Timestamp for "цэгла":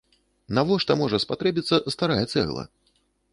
2.33-2.67